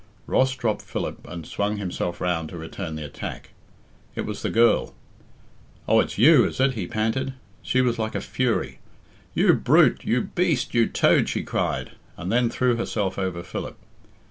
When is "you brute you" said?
9.35-10.21